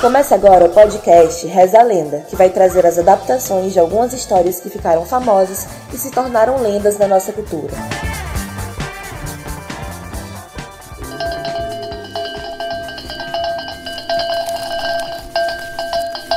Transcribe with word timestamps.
Começa 0.00 0.34
agora 0.34 0.64
o 0.64 0.70
podcast 0.70 1.46
Reza 1.46 1.78
a 1.78 1.82
Lenda, 1.82 2.24
que 2.30 2.34
vai 2.34 2.48
trazer 2.48 2.86
as 2.86 2.98
adaptações 2.98 3.74
de 3.74 3.78
algumas 3.78 4.14
histórias 4.14 4.58
que 4.58 4.70
ficaram 4.70 5.04
famosas 5.04 5.68
e 5.92 5.98
se 5.98 6.10
tornaram 6.10 6.62
lendas 6.62 6.98
na 6.98 7.06
nossa 7.06 7.34
cultura. 7.34 7.74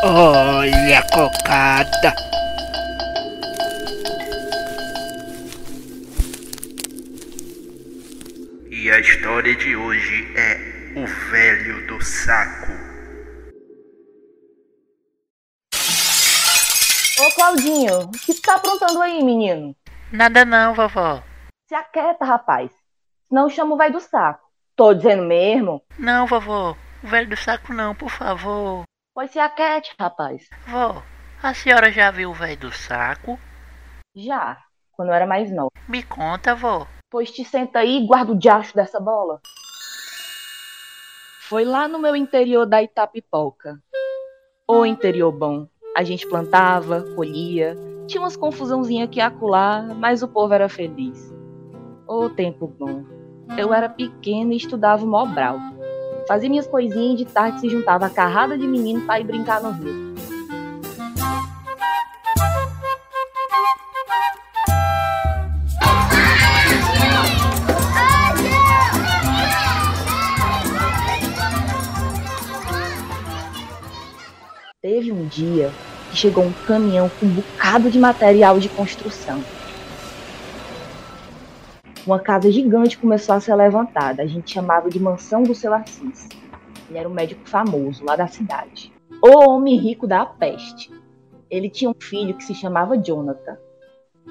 Olha 0.03 0.99
a 0.99 1.03
cocada! 1.03 2.15
E 8.69 8.91
a 8.91 8.99
história 8.99 9.55
de 9.55 9.73
hoje 9.73 10.27
é 10.35 10.99
O 10.99 11.31
Velho 11.31 11.87
do 11.87 12.03
Saco. 12.03 12.82
Claudinho, 17.35 18.01
o 18.01 18.11
que 18.11 18.33
tu 18.33 18.41
tá 18.41 18.55
aprontando 18.55 19.01
aí, 19.01 19.23
menino? 19.23 19.75
Nada 20.11 20.45
não, 20.45 20.73
vovó. 20.73 21.23
Se 21.67 21.73
aquieta, 21.73 22.23
rapaz. 22.23 22.71
Senão 23.27 23.49
chama 23.49 23.73
o 23.73 23.77
velho 23.77 23.93
do 23.93 23.99
saco. 23.99 24.47
Tô 24.75 24.93
dizendo 24.93 25.23
mesmo? 25.23 25.81
Não, 25.97 26.27
vovó. 26.27 26.75
O 27.03 27.07
velho 27.07 27.29
do 27.29 27.35
saco 27.35 27.73
não, 27.73 27.95
por 27.95 28.09
favor. 28.09 28.83
Pois 29.13 29.31
se 29.31 29.39
aquete, 29.39 29.95
rapaz. 29.99 30.47
Vó, 30.67 31.01
a 31.41 31.53
senhora 31.53 31.91
já 31.91 32.11
viu 32.11 32.29
o 32.29 32.33
velho 32.33 32.57
do 32.57 32.71
saco? 32.71 33.39
Já, 34.15 34.57
quando 34.91 35.09
eu 35.09 35.15
era 35.15 35.25
mais 35.25 35.51
nova. 35.51 35.71
Me 35.87 36.03
conta, 36.03 36.53
vó. 36.53 36.87
Pois 37.09 37.31
te 37.31 37.43
senta 37.43 37.79
aí 37.79 37.97
e 37.97 38.07
guarda 38.07 38.31
o 38.31 38.37
diacho 38.37 38.75
dessa 38.75 38.99
bola. 38.99 39.41
Foi 41.41 41.65
lá 41.65 41.87
no 41.87 41.99
meu 41.99 42.15
interior 42.15 42.65
da 42.65 42.81
Itapipoca. 42.81 43.79
Ô 44.67 44.85
interior 44.85 45.31
bom. 45.31 45.67
A 45.95 46.03
gente 46.03 46.27
plantava, 46.27 47.03
colhia, 47.15 47.77
tinha 48.07 48.21
umas 48.21 48.35
confusãozinhas 48.35 49.07
aqui 49.07 49.19
e 49.19 49.21
acolá, 49.21 49.87
mas 49.95 50.23
o 50.23 50.27
povo 50.27 50.53
era 50.53 50.67
feliz. 50.67 51.31
Ô 52.07 52.29
tempo 52.29 52.67
bom. 52.67 53.03
Eu 53.57 53.73
era 53.73 53.87
pequena 53.87 54.53
e 54.53 54.57
estudava 54.57 55.05
o 55.05 55.07
Mobral. 55.07 55.57
Fazia 56.27 56.49
minhas 56.49 56.67
coisinhas 56.67 57.21
e 57.21 57.25
de 57.25 57.31
tarde 57.31 57.59
se 57.59 57.69
juntava 57.69 58.07
a 58.07 58.09
carrada 58.09 58.57
de 58.57 58.67
menino 58.67 59.01
para 59.01 59.19
ir 59.19 59.25
brincar 59.25 59.61
no 59.61 59.71
rio. 59.71 60.02
Dia 75.33 75.71
que 76.11 76.17
chegou 76.17 76.43
um 76.43 76.53
caminhão 76.67 77.09
com 77.19 77.25
um 77.25 77.29
bocado 77.29 77.89
de 77.89 77.99
material 77.99 78.59
de 78.59 78.69
construção. 78.69 79.43
Uma 82.05 82.19
casa 82.19 82.51
gigante 82.51 82.97
começou 82.97 83.35
a 83.35 83.39
ser 83.39 83.55
levantada. 83.55 84.21
A 84.21 84.27
gente 84.27 84.53
chamava 84.53 84.89
de 84.89 84.99
Mansão 84.99 85.41
do 85.41 85.55
Seu 85.55 85.73
Assis. 85.73 86.27
Ele 86.89 86.99
era 86.99 87.09
um 87.09 87.13
médico 87.13 87.47
famoso 87.47 88.03
lá 88.03 88.15
da 88.15 88.27
cidade. 88.27 88.91
O 89.21 89.49
homem 89.49 89.77
rico 89.77 90.05
da 90.05 90.25
peste. 90.25 90.91
Ele 91.49 91.69
tinha 91.69 91.89
um 91.89 91.95
filho 91.97 92.35
que 92.35 92.43
se 92.43 92.53
chamava 92.53 92.97
Jonathan. 92.97 93.57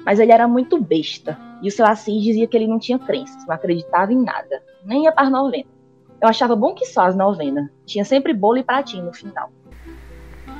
Mas 0.05 0.19
ele 0.19 0.31
era 0.31 0.47
muito 0.47 0.79
besta. 0.79 1.37
E 1.61 1.67
o 1.67 1.71
seu 1.71 1.85
Assis 1.85 2.21
dizia 2.21 2.47
que 2.47 2.55
ele 2.55 2.67
não 2.67 2.79
tinha 2.79 2.99
crenças, 2.99 3.45
não 3.47 3.55
acreditava 3.55 4.13
em 4.13 4.21
nada. 4.21 4.61
Nem 4.85 5.05
ia 5.05 5.11
para 5.11 5.23
as 5.23 5.31
novenas. 5.31 5.73
Eu 6.21 6.29
achava 6.29 6.55
bom 6.55 6.73
que 6.73 6.85
só 6.85 7.07
as 7.07 7.15
novenas. 7.15 7.69
Tinha 7.85 8.05
sempre 8.05 8.33
bolo 8.33 8.57
e 8.57 8.63
pratinho 8.63 9.05
no 9.05 9.13
final. 9.13 9.51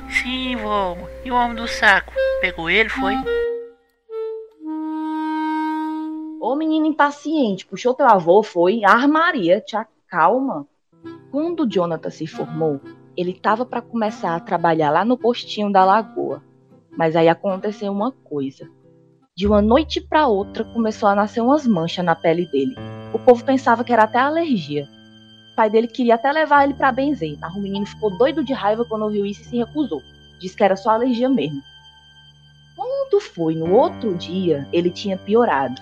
Sim, 0.08 0.56
vó. 0.56 0.96
E 1.24 1.30
o 1.30 1.34
homem 1.34 1.56
do 1.56 1.66
saco? 1.66 2.12
Pegou 2.40 2.68
ele, 2.68 2.88
foi? 2.88 3.14
Ô 6.40 6.54
menino 6.56 6.86
impaciente, 6.86 7.66
puxou 7.66 7.94
teu 7.94 8.06
avô, 8.06 8.42
foi? 8.42 8.84
Armaria, 8.84 9.60
te 9.60 9.76
acalma. 9.76 10.66
Quando 11.30 11.66
Jonathan 11.66 12.10
se 12.10 12.26
formou, 12.26 12.80
ele 13.16 13.30
estava 13.30 13.64
para 13.64 13.80
começar 13.80 14.34
a 14.36 14.40
trabalhar 14.40 14.90
lá 14.90 15.04
no 15.04 15.16
postinho 15.16 15.72
da 15.72 15.84
lagoa. 15.84 16.42
Mas 16.96 17.16
aí 17.16 17.28
aconteceu 17.28 17.90
uma 17.90 18.12
coisa. 18.12 18.68
De 19.36 19.46
uma 19.46 19.60
noite 19.60 20.00
para 20.00 20.28
outra 20.28 20.64
começou 20.64 21.08
a 21.08 21.14
nascer 21.14 21.40
umas 21.40 21.66
manchas 21.66 22.04
na 22.04 22.14
pele 22.14 22.46
dele. 22.46 22.74
O 23.12 23.18
povo 23.18 23.44
pensava 23.44 23.82
que 23.82 23.92
era 23.92 24.04
até 24.04 24.18
alergia. 24.18 24.86
O 25.54 25.56
pai 25.56 25.70
dele 25.70 25.86
queria 25.86 26.16
até 26.16 26.32
levar 26.32 26.64
ele 26.64 26.74
para 26.74 26.90
benzer, 26.90 27.38
mas 27.38 27.54
o 27.54 27.60
menino 27.60 27.86
ficou 27.86 28.10
doido 28.10 28.42
de 28.42 28.52
raiva 28.52 28.84
quando 28.84 29.02
ouviu 29.02 29.24
isso 29.24 29.42
e 29.42 29.44
se 29.44 29.56
recusou. 29.56 30.02
Disse 30.40 30.56
que 30.56 30.64
era 30.64 30.74
só 30.74 30.90
alergia 30.90 31.28
mesmo. 31.28 31.62
Quando 32.74 33.20
foi 33.20 33.54
no 33.54 33.72
outro 33.72 34.16
dia, 34.16 34.66
ele 34.72 34.90
tinha 34.90 35.16
piorado. 35.16 35.80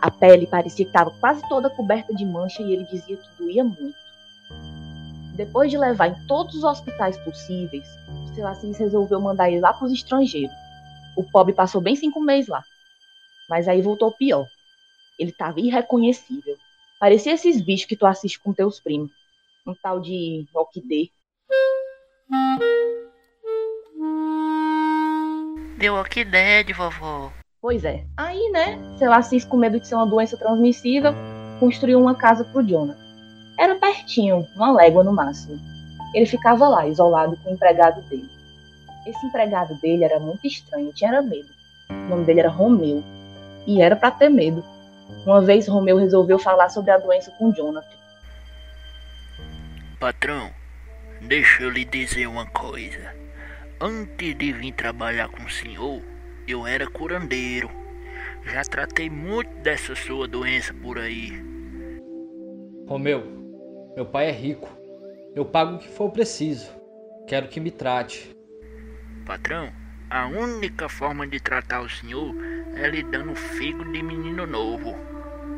A 0.00 0.10
pele 0.10 0.44
parecia 0.44 0.84
que 0.84 0.88
estava 0.88 1.12
quase 1.12 1.40
toda 1.48 1.70
coberta 1.70 2.12
de 2.12 2.24
mancha 2.24 2.64
e 2.64 2.72
ele 2.72 2.82
dizia 2.82 3.16
que 3.16 3.28
doía 3.38 3.62
muito. 3.62 3.94
Depois 5.36 5.70
de 5.70 5.78
levar 5.78 6.08
em 6.08 6.26
todos 6.26 6.56
os 6.56 6.64
hospitais 6.64 7.16
possíveis, 7.18 7.86
o 8.08 8.34
seu 8.34 8.44
Assis 8.44 8.76
resolveu 8.76 9.20
mandar 9.20 9.48
ele 9.48 9.60
lá 9.60 9.72
para 9.72 9.86
os 9.86 9.92
estrangeiros. 9.92 10.56
O 11.16 11.22
pobre 11.22 11.52
passou 11.52 11.80
bem 11.80 11.94
cinco 11.94 12.20
meses 12.20 12.48
lá. 12.48 12.64
Mas 13.48 13.68
aí 13.68 13.80
voltou 13.80 14.10
pior. 14.10 14.48
Ele 15.16 15.30
estava 15.30 15.60
irreconhecível. 15.60 16.58
Parecia 17.00 17.32
esses 17.32 17.62
bichos 17.62 17.86
que 17.86 17.96
tu 17.96 18.04
assiste 18.04 18.38
com 18.38 18.52
teus 18.52 18.78
primos. 18.78 19.10
Um 19.66 19.74
tal 19.82 19.98
de 20.00 20.46
orquidê. 20.52 21.08
Deu 25.78 25.94
orquídea 25.94 26.62
de 26.62 26.74
vovó. 26.74 27.32
Pois 27.58 27.86
é. 27.86 28.04
Aí, 28.18 28.50
né, 28.50 28.78
seu 28.98 29.10
Assis, 29.10 29.46
com 29.46 29.56
medo 29.56 29.80
de 29.80 29.88
ser 29.88 29.94
uma 29.94 30.06
doença 30.06 30.36
transmissível, 30.36 31.14
construiu 31.58 31.98
uma 31.98 32.14
casa 32.14 32.44
pro 32.44 32.62
Jonathan. 32.62 33.00
Era 33.58 33.76
pertinho, 33.76 34.46
uma 34.54 34.70
légua 34.70 35.02
no 35.02 35.14
máximo. 35.14 35.58
Ele 36.14 36.26
ficava 36.26 36.68
lá, 36.68 36.86
isolado 36.86 37.34
com 37.38 37.50
o 37.50 37.54
empregado 37.54 38.02
dele. 38.10 38.28
Esse 39.06 39.24
empregado 39.24 39.74
dele 39.80 40.04
era 40.04 40.20
muito 40.20 40.46
estranho, 40.46 40.92
tinha 40.92 41.22
medo. 41.22 41.48
O 41.88 42.10
nome 42.10 42.26
dele 42.26 42.40
era 42.40 42.50
Romeu. 42.50 43.02
E 43.66 43.80
era 43.80 43.96
para 43.96 44.10
ter 44.10 44.28
medo. 44.28 44.62
Uma 45.24 45.40
vez 45.40 45.66
Romeu 45.68 45.96
resolveu 45.96 46.38
falar 46.38 46.68
sobre 46.68 46.90
a 46.90 46.98
doença 46.98 47.30
com 47.32 47.52
Jonathan. 47.52 47.98
Patrão, 49.98 50.50
deixa 51.20 51.62
eu 51.62 51.70
lhe 51.70 51.84
dizer 51.84 52.26
uma 52.26 52.46
coisa. 52.46 53.14
Antes 53.80 54.34
de 54.36 54.52
vir 54.52 54.72
trabalhar 54.72 55.28
com 55.28 55.42
o 55.42 55.50
senhor, 55.50 56.02
eu 56.48 56.66
era 56.66 56.86
curandeiro. 56.86 57.70
Já 58.44 58.62
tratei 58.62 59.10
muito 59.10 59.50
dessa 59.60 59.94
sua 59.94 60.26
doença 60.26 60.72
por 60.72 60.98
aí. 60.98 61.42
Romeu, 62.86 63.22
meu 63.94 64.06
pai 64.06 64.28
é 64.28 64.32
rico. 64.32 64.68
Eu 65.34 65.44
pago 65.44 65.76
o 65.76 65.78
que 65.78 65.88
for 65.88 66.10
preciso. 66.10 66.70
Quero 67.26 67.48
que 67.48 67.60
me 67.60 67.70
trate. 67.70 68.34
Patrão, 69.24 69.70
a 70.10 70.26
única 70.26 70.88
forma 70.88 71.26
de 71.26 71.38
tratar 71.38 71.82
o 71.82 71.88
senhor 71.88 72.34
é 72.74 72.88
lhe 72.88 73.02
dando 73.02 73.34
figo 73.34 73.84
de 73.92 74.02
menino 74.02 74.46
novo, 74.46 74.96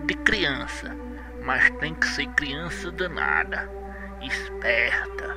de 0.07 0.15
criança, 0.15 0.97
mas 1.45 1.71
tem 1.79 1.95
que 1.95 2.07
ser 2.07 2.27
criança 2.35 2.91
danada, 2.91 3.71
esperta. 4.21 5.37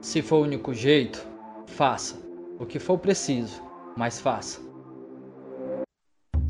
Se 0.00 0.22
for 0.22 0.36
o 0.36 0.42
único 0.42 0.74
jeito, 0.74 1.24
faça. 1.66 2.18
O 2.58 2.66
que 2.66 2.78
for 2.78 2.98
preciso, 2.98 3.62
mas 3.96 4.20
faça. 4.20 4.60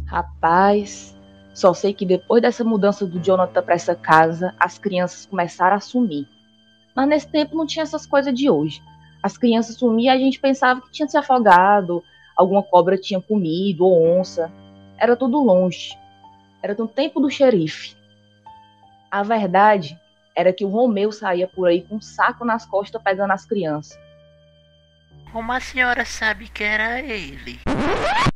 Rapaz, 0.06 1.16
só 1.54 1.74
sei 1.74 1.92
que 1.92 2.06
depois 2.06 2.42
dessa 2.42 2.64
mudança 2.64 3.06
do 3.06 3.20
Jonathan 3.20 3.62
para 3.62 3.74
essa 3.74 3.94
casa, 3.94 4.54
as 4.58 4.78
crianças 4.78 5.26
começaram 5.26 5.76
a 5.76 5.80
sumir. 5.80 6.26
Mas 6.96 7.08
nesse 7.08 7.28
tempo 7.28 7.56
não 7.56 7.66
tinha 7.66 7.82
essas 7.82 8.06
coisas 8.06 8.34
de 8.34 8.48
hoje. 8.48 8.82
As 9.22 9.36
crianças 9.36 9.76
sumiam 9.76 10.14
e 10.14 10.16
a 10.16 10.18
gente 10.18 10.40
pensava 10.40 10.80
que 10.80 10.90
tinha 10.90 11.08
se 11.08 11.16
afogado, 11.16 12.02
alguma 12.40 12.62
cobra 12.62 12.96
tinha 12.96 13.20
comido, 13.20 13.84
ou 13.84 14.18
onça. 14.18 14.50
Era 14.98 15.14
tudo 15.14 15.42
longe. 15.42 15.96
Era 16.62 16.74
no 16.74 16.88
tempo 16.88 17.20
do 17.20 17.30
xerife. 17.30 17.94
A 19.10 19.22
verdade 19.22 19.98
era 20.34 20.52
que 20.52 20.64
o 20.64 20.68
Romeu 20.68 21.12
saía 21.12 21.46
por 21.46 21.68
aí 21.68 21.82
com 21.82 21.96
um 21.96 22.00
saco 22.00 22.44
nas 22.44 22.64
costas 22.64 23.02
pegando 23.02 23.32
as 23.32 23.44
crianças. 23.44 23.98
Como 25.32 25.52
a 25.52 25.60
senhora 25.60 26.04
sabe 26.04 26.48
que 26.48 26.64
era 26.64 27.00
ele? 27.00 27.60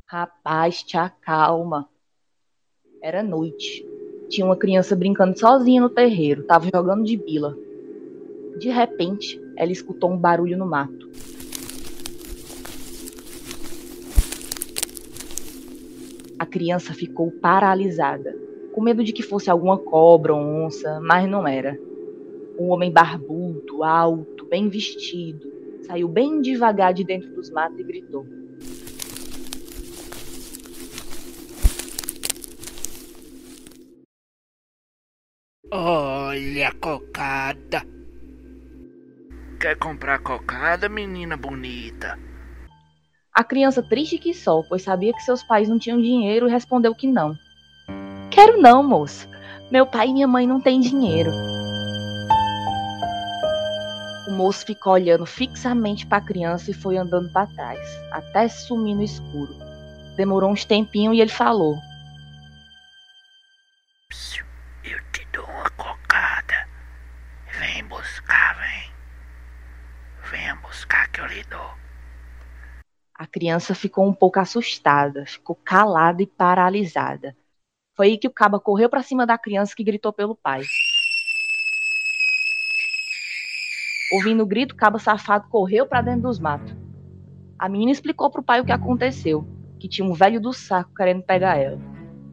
Rapaz, 0.06 0.82
te 0.82 0.96
acalma. 0.98 1.88
Era 3.02 3.22
noite. 3.22 3.86
Tinha 4.28 4.44
uma 4.44 4.56
criança 4.56 4.94
brincando 4.94 5.38
sozinha 5.38 5.80
no 5.80 5.88
terreiro, 5.88 6.44
tava 6.44 6.68
jogando 6.72 7.04
de 7.04 7.16
bila. 7.16 7.56
De 8.58 8.68
repente, 8.68 9.40
ela 9.56 9.72
escutou 9.72 10.12
um 10.12 10.16
barulho 10.16 10.58
no 10.58 10.66
mato. 10.66 11.10
Criança 16.54 16.94
ficou 16.94 17.32
paralisada, 17.32 18.32
com 18.72 18.80
medo 18.80 19.02
de 19.02 19.12
que 19.12 19.24
fosse 19.24 19.50
alguma 19.50 19.76
cobra 19.76 20.32
ou 20.32 20.40
onça, 20.40 21.00
mas 21.00 21.28
não 21.28 21.48
era. 21.48 21.76
Um 22.56 22.68
homem 22.68 22.92
barbudo, 22.92 23.82
alto, 23.82 24.46
bem 24.46 24.68
vestido, 24.68 25.52
saiu 25.82 26.06
bem 26.06 26.40
devagar 26.40 26.94
de 26.94 27.02
dentro 27.02 27.28
dos 27.34 27.50
matos 27.50 27.80
e 27.80 27.82
gritou: 27.82 28.24
Olha 35.72 36.68
a 36.68 36.72
cocada. 36.72 37.82
Quer 39.58 39.76
comprar 39.76 40.20
cocada, 40.20 40.88
menina 40.88 41.36
bonita? 41.36 42.16
A 43.34 43.42
criança 43.42 43.82
triste 43.82 44.16
que 44.16 44.32
só, 44.32 44.62
pois 44.62 44.82
sabia 44.84 45.12
que 45.12 45.20
seus 45.20 45.42
pais 45.42 45.68
não 45.68 45.76
tinham 45.76 46.00
dinheiro, 46.00 46.46
respondeu 46.46 46.94
que 46.94 47.08
não. 47.08 47.36
Quero 48.30 48.62
não, 48.62 48.80
moço. 48.80 49.28
Meu 49.72 49.84
pai 49.84 50.08
e 50.08 50.12
minha 50.12 50.28
mãe 50.28 50.46
não 50.46 50.60
têm 50.60 50.78
dinheiro. 50.78 51.32
O 54.28 54.30
moço 54.30 54.64
ficou 54.64 54.92
olhando 54.92 55.26
fixamente 55.26 56.06
para 56.06 56.18
a 56.18 56.24
criança 56.24 56.70
e 56.70 56.74
foi 56.74 56.96
andando 56.96 57.28
para 57.28 57.48
trás, 57.48 57.80
até 58.12 58.46
sumir 58.46 58.94
no 58.94 59.02
escuro. 59.02 59.52
Demorou 60.16 60.52
uns 60.52 60.64
tempinhos 60.64 61.16
e 61.16 61.20
ele 61.20 61.30
falou: 61.30 61.76
A 73.16 73.28
criança 73.28 73.76
ficou 73.76 74.04
um 74.04 74.12
pouco 74.12 74.40
assustada, 74.40 75.24
ficou 75.24 75.54
calada 75.54 76.20
e 76.20 76.26
paralisada. 76.26 77.36
Foi 77.96 78.08
aí 78.08 78.18
que 78.18 78.26
o 78.26 78.32
caba 78.32 78.58
correu 78.58 78.90
para 78.90 79.04
cima 79.04 79.24
da 79.24 79.38
criança 79.38 79.74
que 79.76 79.84
gritou 79.84 80.12
pelo 80.12 80.34
pai. 80.34 80.62
Ouvindo 84.12 84.42
o 84.42 84.46
grito, 84.46 84.72
o 84.72 84.76
caba 84.76 84.98
safado 84.98 85.48
correu 85.48 85.86
para 85.86 86.02
dentro 86.02 86.22
dos 86.22 86.40
matos. 86.40 86.74
A 87.56 87.68
menina 87.68 87.92
explicou 87.92 88.28
pro 88.30 88.42
pai 88.42 88.60
o 88.60 88.64
que 88.64 88.72
aconteceu, 88.72 89.46
que 89.78 89.88
tinha 89.88 90.06
um 90.06 90.12
velho 90.12 90.40
do 90.40 90.52
saco 90.52 90.92
querendo 90.92 91.22
pegar 91.22 91.56
ela. 91.56 91.78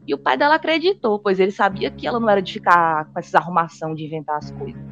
E 0.04 0.12
o 0.12 0.18
pai 0.18 0.36
dela 0.36 0.56
acreditou, 0.56 1.20
pois 1.20 1.38
ele 1.38 1.52
sabia 1.52 1.92
que 1.92 2.08
ela 2.08 2.18
não 2.18 2.28
era 2.28 2.42
de 2.42 2.52
ficar 2.52 3.04
com 3.04 3.18
essas 3.20 3.36
arrumação 3.36 3.94
de 3.94 4.04
inventar 4.04 4.36
as 4.36 4.50
coisas. 4.50 4.82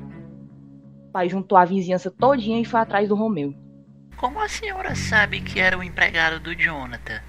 O 1.08 1.12
pai 1.12 1.28
juntou 1.28 1.58
a 1.58 1.64
vizinhança 1.64 2.12
todinha 2.12 2.60
e 2.60 2.64
foi 2.64 2.78
atrás 2.78 3.08
do 3.08 3.16
Romeu. 3.16 3.52
Como 4.20 4.38
a 4.38 4.50
senhora 4.50 4.94
sabe 4.94 5.40
que 5.40 5.58
era 5.58 5.78
o 5.78 5.82
empregado 5.82 6.38
do 6.38 6.54
Jonathan? 6.54 7.22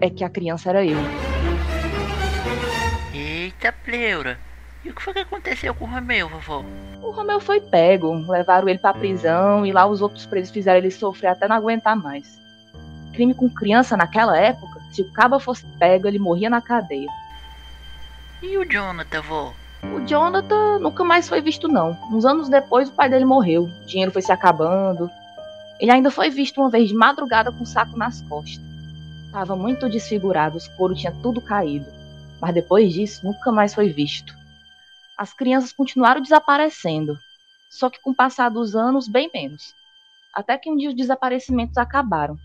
É 0.00 0.08
que 0.08 0.24
a 0.24 0.30
criança 0.30 0.70
era 0.70 0.82
eu. 0.82 0.96
Eita 3.12 3.70
pleura. 3.70 4.40
E 4.82 4.88
o 4.88 4.94
que 4.94 5.02
foi 5.02 5.12
que 5.12 5.18
aconteceu 5.18 5.74
com 5.74 5.84
o 5.84 5.88
Romeu, 5.88 6.30
vovó? 6.30 6.64
O 7.02 7.10
Romeu 7.10 7.38
foi 7.40 7.60
pego, 7.60 8.10
levaram 8.26 8.70
ele 8.70 8.78
pra 8.78 8.94
prisão 8.94 9.66
e 9.66 9.70
lá 9.70 9.84
os 9.84 10.00
outros 10.00 10.24
presos 10.24 10.50
fizeram 10.50 10.78
ele 10.78 10.90
sofrer 10.90 11.28
até 11.28 11.46
não 11.46 11.56
aguentar 11.56 11.94
mais. 11.94 12.40
Crime 13.12 13.34
com 13.34 13.50
criança 13.50 13.94
naquela 13.94 14.38
época, 14.38 14.80
se 14.90 15.02
o 15.02 15.12
caba 15.12 15.38
fosse 15.38 15.66
pego, 15.78 16.08
ele 16.08 16.18
morria 16.18 16.48
na 16.48 16.62
cadeia. 16.62 17.10
E 18.40 18.56
o 18.56 18.64
Jonathan, 18.64 19.20
vó? 19.20 19.52
O 19.94 20.00
Jonathan 20.06 20.78
nunca 20.78 21.04
mais 21.04 21.28
foi 21.28 21.42
visto 21.42 21.68
não. 21.68 21.98
Uns 22.10 22.24
anos 22.24 22.48
depois 22.48 22.88
o 22.88 22.92
pai 22.92 23.10
dele 23.10 23.26
morreu, 23.26 23.64
o 23.64 23.84
dinheiro 23.84 24.10
foi 24.10 24.22
se 24.22 24.32
acabando. 24.32 25.10
Ele 25.82 25.90
ainda 25.90 26.12
foi 26.12 26.30
visto 26.30 26.60
uma 26.60 26.70
vez 26.70 26.90
de 26.90 26.94
madrugada 26.94 27.50
com 27.50 27.64
um 27.64 27.66
saco 27.66 27.98
nas 27.98 28.22
costas. 28.22 28.62
Tava 29.32 29.56
muito 29.56 29.88
desfigurado, 29.88 30.56
os 30.56 30.68
couro 30.68 30.94
tinha 30.94 31.10
tudo 31.10 31.40
caído. 31.40 31.86
Mas 32.40 32.54
depois 32.54 32.92
disso, 32.92 33.26
nunca 33.26 33.50
mais 33.50 33.74
foi 33.74 33.88
visto. 33.88 34.32
As 35.18 35.34
crianças 35.34 35.72
continuaram 35.72 36.22
desaparecendo, 36.22 37.18
só 37.68 37.90
que 37.90 38.00
com 38.00 38.12
o 38.12 38.14
passar 38.14 38.48
dos 38.48 38.76
anos, 38.76 39.08
bem 39.08 39.28
menos. 39.34 39.74
Até 40.32 40.56
que 40.56 40.70
um 40.70 40.76
dia 40.76 40.88
os 40.88 40.94
desaparecimentos 40.94 41.76
acabaram. 41.76 42.38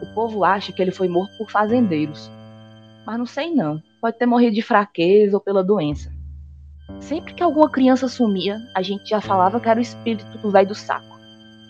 O 0.00 0.06
povo 0.14 0.44
acha 0.44 0.72
que 0.72 0.80
ele 0.80 0.92
foi 0.92 1.08
morto 1.08 1.36
por 1.38 1.50
fazendeiros. 1.50 2.30
Mas 3.04 3.18
não 3.18 3.26
sei 3.26 3.52
não. 3.52 3.82
Pode 4.00 4.16
ter 4.16 4.26
morrido 4.26 4.54
de 4.54 4.62
fraqueza 4.62 5.36
ou 5.36 5.40
pela 5.40 5.64
doença. 5.64 6.12
Sempre 7.00 7.34
que 7.34 7.42
alguma 7.42 7.68
criança 7.68 8.06
sumia, 8.06 8.60
a 8.76 8.80
gente 8.80 9.08
já 9.08 9.20
falava 9.20 9.58
que 9.58 9.68
era 9.68 9.80
o 9.80 9.82
espírito 9.82 10.38
do 10.38 10.52
velho 10.52 10.68
do 10.68 10.74
saco. 10.76 11.09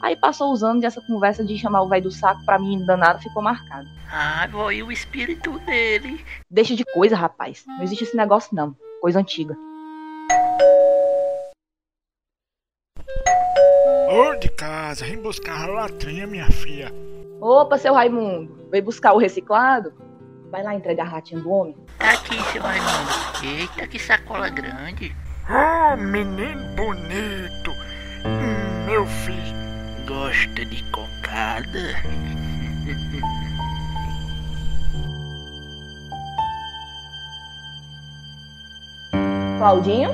Aí 0.00 0.16
passou 0.16 0.50
os 0.52 0.64
anos 0.64 0.82
e 0.82 0.86
essa 0.86 1.00
conversa 1.02 1.44
de 1.44 1.58
chamar 1.58 1.82
o 1.82 1.88
velho 1.88 2.04
do 2.04 2.10
saco 2.10 2.42
pra 2.46 2.58
mim 2.58 2.84
danado 2.84 3.22
ficou 3.22 3.42
marcada. 3.42 3.86
Ah, 4.10 4.48
e 4.72 4.82
o 4.82 4.90
espírito 4.90 5.58
dele? 5.60 6.24
Deixa 6.50 6.74
de 6.74 6.84
coisa, 6.84 7.14
rapaz. 7.14 7.64
Não 7.66 7.82
existe 7.82 8.04
esse 8.04 8.16
negócio 8.16 8.54
não. 8.54 8.74
Coisa 9.00 9.20
antiga. 9.20 9.56
Ô 14.08 14.34
de 14.40 14.48
casa, 14.48 15.04
vem 15.04 15.20
buscar 15.20 15.64
a 15.64 15.66
latrinha, 15.66 16.26
minha 16.26 16.50
filha. 16.50 16.92
Opa, 17.40 17.78
seu 17.78 17.94
Raimundo. 17.94 18.68
Veio 18.70 18.84
buscar 18.84 19.12
o 19.12 19.18
reciclado? 19.18 19.92
Vai 20.50 20.62
lá 20.62 20.74
entregar 20.74 21.06
a 21.06 21.10
ratinha 21.10 21.40
do 21.40 21.50
homem. 21.50 21.76
Tá 21.98 22.10
aqui, 22.12 22.36
seu 22.52 22.62
Raimundo. 22.62 23.10
Eita, 23.44 23.86
que 23.86 23.98
sacola 23.98 24.48
grande. 24.48 25.14
Oh, 25.48 25.96
menino 25.96 26.74
bonito. 26.74 27.70
Hum, 28.24 28.86
meu 28.86 29.06
filho. 29.06 29.69
Gosta 30.10 30.64
de 30.64 30.82
cocada? 30.90 31.78
Claudinho? 39.58 40.10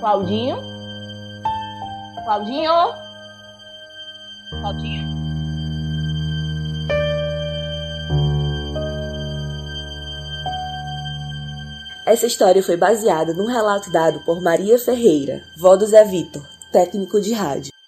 Claudinho? 0.00 0.56
Claudinho? 2.24 2.72
Claudinho? 4.48 5.04
Essa 12.06 12.26
história 12.26 12.62
foi 12.62 12.78
baseada 12.78 13.34
num 13.34 13.44
relato 13.44 13.92
dado 13.92 14.20
por 14.20 14.40
Maria 14.40 14.78
Ferreira, 14.78 15.42
vó 15.54 15.76
do 15.76 15.86
Zé 15.86 16.02
Vitor, 16.02 16.42
técnico 16.72 17.20
de 17.20 17.34
rádio. 17.34 17.79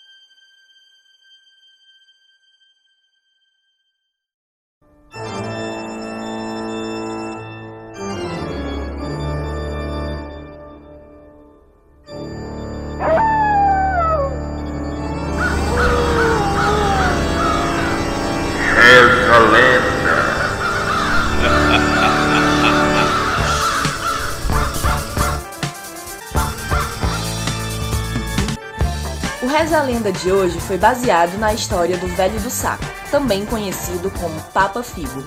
Reza 29.52 29.80
a 29.80 29.82
Lenda 29.82 30.11
de 30.11 30.32
hoje 30.32 30.59
foi 30.61 30.78
baseado 30.78 31.37
na 31.37 31.52
história 31.52 31.99
do 31.99 32.06
Velho 32.06 32.40
do 32.40 32.49
Saco, 32.49 32.87
também 33.11 33.44
conhecido 33.44 34.11
como 34.12 34.40
Papa 34.44 34.82
Figo. 34.82 35.23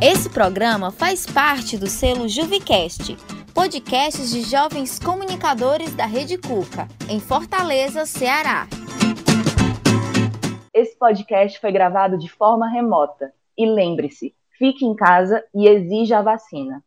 Esse 0.00 0.30
programa 0.30 0.92
faz 0.92 1.26
parte 1.26 1.76
do 1.76 1.88
selo 1.88 2.28
Juvicast, 2.28 3.16
podcasts 3.52 4.30
de 4.30 4.42
jovens 4.42 4.96
comunicadores 4.96 5.92
da 5.92 6.06
Rede 6.06 6.38
Cuca, 6.38 6.86
em 7.08 7.18
Fortaleza, 7.18 8.06
Ceará. 8.06 8.68
esse 10.72 10.96
podcast 10.96 11.60
foi 11.60 11.72
gravado 11.72 12.16
de 12.16 12.28
forma 12.28 12.70
remota. 12.70 13.32
E 13.56 13.66
lembre-se, 13.66 14.32
fique 14.56 14.84
em 14.84 14.94
casa 14.94 15.42
e 15.52 15.66
exija 15.66 16.18
a 16.18 16.22
vacina. 16.22 16.80